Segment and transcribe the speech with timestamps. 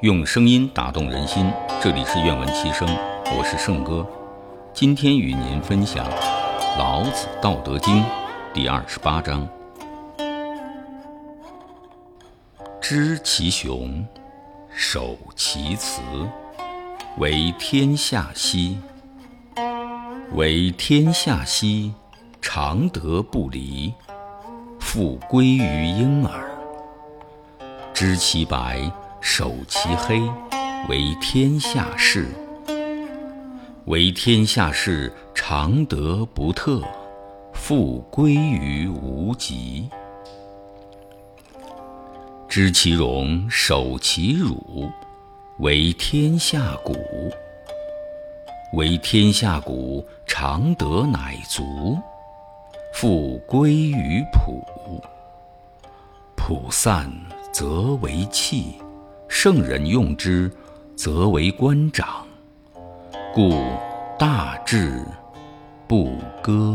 [0.00, 1.52] 用声音打动人心，
[1.82, 2.86] 这里是愿闻其声，
[3.36, 4.06] 我是圣哥。
[4.72, 6.06] 今天与您分享
[6.78, 8.00] 《老子·道德经》
[8.54, 9.48] 第二十八章：
[12.80, 14.06] 知其雄，
[14.70, 16.00] 守其雌，
[17.16, 18.78] 为天下溪。
[20.34, 21.92] 为天下溪，
[22.40, 23.92] 常德不离，
[24.78, 26.48] 复归于婴儿。
[27.92, 28.88] 知其白，
[29.20, 30.20] 守其黑，
[30.88, 32.28] 为天下事。
[33.86, 36.82] 为天下事，常德不特，
[37.52, 39.88] 复归于无极。
[42.48, 44.90] 知其荣，守其辱，
[45.58, 46.94] 为天下谷。
[48.74, 51.98] 为天下谷，常德乃足，
[52.94, 54.64] 复归于朴。
[56.36, 57.12] 朴散。
[57.50, 58.74] 则为器，
[59.28, 60.50] 圣人用之，
[60.96, 62.26] 则为官长。
[63.34, 63.52] 故
[64.18, 65.04] 大智
[65.86, 66.74] 不割。